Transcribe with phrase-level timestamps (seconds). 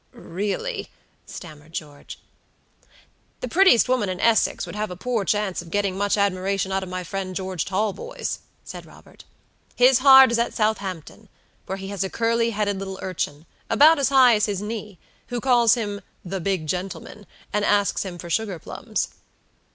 [0.13, 0.89] "Really"
[1.27, 2.19] stammered George.
[3.41, 6.81] "The prettiest woman in Essex would have a poor chance of getting much admiration out
[6.81, 9.25] of my friend, George Talboys," said Robert.
[9.75, 11.29] "His heart is at Southampton,
[11.67, 15.39] where he has a curly headed little urchin, about as high as his knee, who
[15.39, 19.09] calls him 'the big gentleman,' and asks him for sugar plums."